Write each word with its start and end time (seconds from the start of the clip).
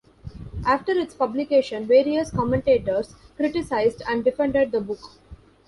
After 0.65 0.93
its 0.93 1.13
publication, 1.13 1.85
various 1.85 2.31
commentators 2.31 3.13
criticized 3.35 4.01
and 4.07 4.23
defended 4.23 4.71
the 4.71 4.81
book. 4.81 5.11